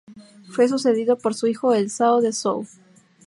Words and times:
Fue 0.49 0.67
sucedido 0.67 1.15
por 1.15 1.35
su 1.35 1.45
hijo, 1.45 1.75
el 1.75 1.91
Zhao 1.91 2.21
de 2.21 2.33
Zhou. 2.33 2.65